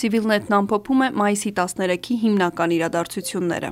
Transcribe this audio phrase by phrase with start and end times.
[0.00, 3.70] Civilnet-ն ամփոփում է մայիսի 13-ի հիմնական իրադարձությունները։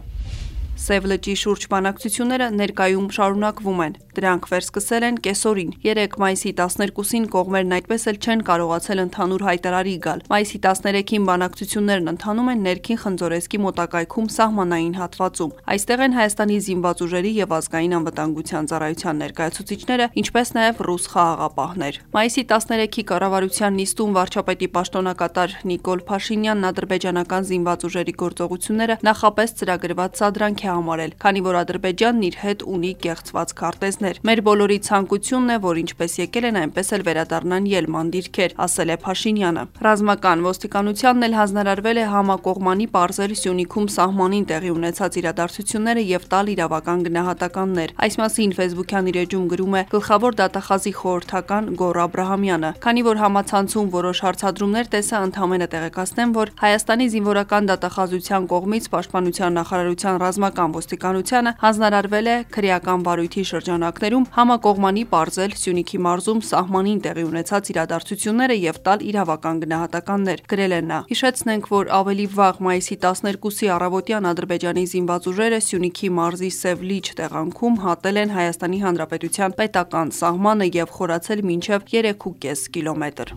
[0.78, 7.74] Սև լճի շուրջ բանակցությունները ներկայում շարունակվում են։ Դրանք վերսկսել են կեսօրին։ 3 մայիսի 12-ին կողմերն
[7.76, 14.28] այդպես էլ չեն կարողացել ընդհանուր հայտարարի գալ։ Մայիսի 13-ին բանակցություններն ընթանում են ներքին Խնձորեսկի մոտակայքում
[14.38, 21.04] սահմանային հատվածում։ Այստեղ են Հայաստանի զինված ուժերի եւ ազգային անվտանգության ծառայության ներկայացուցիչները, ինչպես նաեւ ռուս
[21.14, 30.22] խաղաղապահներ։ Մայիսի 13-ի կառավարության նիստում վարչապետի պաշտոնակատար Նիկոլ Փաշինյանն ադրբեջանական զինված ուժերի գործողությունները նախապես ծրագրված
[30.22, 35.56] սադրանք է համարել, քանի որ Ադրբեջանն իր հետ ունի կեղծված քարտեզներ։ Մեր բոլորի ցանկությունն է,
[35.64, 41.36] որ ինչպես եկել են, այնպես էլ վերադառնան ելման դիրքեր, ասել է Փաշինյանը։ Ռազմական ոստիկանությանն էլ
[41.38, 48.52] հանձնարարվել է համակողմանի բարձել Սյունիքում սահմանին տեղի ունեցած իրադարձությունները եւ տալ իրավական գնահատականներ։ Այս մասին
[48.58, 53.92] Facebook-յան իր էջում գրում է գլխավոր դատախազի խորհրդական Գոր Աբ รา համյանը։ Քանի որ համացանցում
[53.98, 61.50] որոշ հարցադրումներ տեսա, ընդհանրապես տեղեկացնեմ, որ Հայաստանի զինվորական դատախազության կողմից Պաշտպանության նախարարության ռազմական Ռուսական ոստիկանությանը
[61.60, 69.04] հանձնարարվել է քրեական վարույթի շրջանակներում համակողմանի ողջել Սյունիքի մարզում սահմանին տեղի ունեցած իրադարձությունները եւ տալ
[69.12, 75.62] իրավական գնահատականներ, գրել է նա։ Հիշեցնենք, որ ավելի վաղ մայիսի 12-ի առավոտյան Ադրբեջանի զինված ուժերը
[75.68, 83.36] Սյունիքի մարզի Սևլիջ տեղանքում հատել են Հայաստանի Հանրապետության պետական սահմանը եւ խորացել մինչեւ 3.5 կիլոմետր։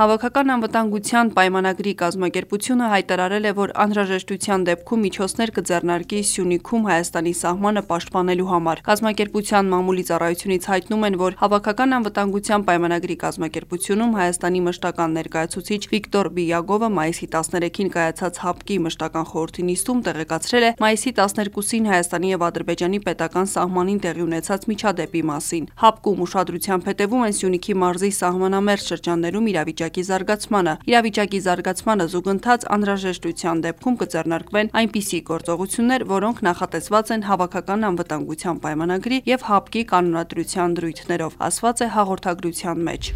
[0.00, 8.46] Հավաքական անվտանգության պայմանագրի կազմակերպությունը հայտարարել է, որ անհրաժեշտության դեպքում միջոցներ կձեռնարկի Սյունիքում Հայաստանի սահմանը պաշտպանելու
[8.50, 16.32] համար։ Կազմակերպության մամուլի ծառայությունից հայտնում են, որ Հավաքական անվտանգության պայմանագրի կազմակերպությունում Հայաստանի մշտական ներկայացուցիչ Վիկտոր
[16.40, 23.04] Բիյագովը մայիսի 13-ին կայացած ՀԱՊԿ-ի մշտական խորհրդի նիստում տեղեկացրել է մայիսի 12-ին Հայաստանի եւ Ադրբեջանի
[23.04, 29.89] պետական սահմանին տեղի ունեցած միջադեպի մասին։ ՀԱՊԿ-ում ուշադրությամբ հետևում են Սյունիքի մարզի սահմանամերձ շրջաններում իրավիճակի
[29.90, 38.64] իրավիճակի զարգացմանը։ Իրավիճակի զարգացմանը զուգընթաց անհրաժեշտության դեպքում կձեռնարկվեն այնպիսի գործողություններ, որոնք նախատեսված են հավաքական անվտանգության
[38.70, 43.14] պայմանագրի եւ ՀԱՊԿ-ի կանոնադրության դրույթներով, ասված է հաղորդագրության մեջ։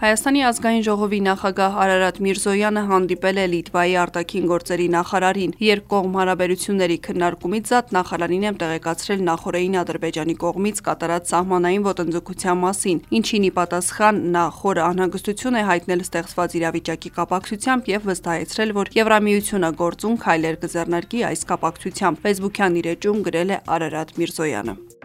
[0.00, 7.72] Հայաստանի ազգային ժողովի նախագահ Արարատ Միրզոյանը հանդիպել է Լիտվայի արտաքին գործերի նախարարին։ Երկկողմ հարաբերությունների քննարկումից
[7.72, 14.44] զատ նախարարին եմ տեղեկացրել նախորդին Ադրբեջանի կողմից կատարած սահմանային ոտնձգության մասին, ինչին ի պատասխան նա
[14.56, 21.44] խորը անհանգստություն է հայտնել ստեղծված իրավիճակի կապակցությամբ եւ վստահեցրել, որ Եվրամիությունը գործուն քայլեր կձեռնարկի այս
[21.52, 24.99] կապակցությամբ։ Facebook-յան իր էջում գրել է Արարատ Միրզոյանը։